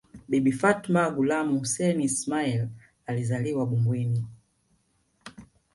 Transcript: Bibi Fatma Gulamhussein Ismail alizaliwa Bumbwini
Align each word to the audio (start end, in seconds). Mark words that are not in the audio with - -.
Bibi 0.29 0.51
Fatma 0.51 1.09
Gulamhussein 1.11 2.01
Ismail 2.01 2.69
alizaliwa 3.07 3.65
Bumbwini 3.65 4.25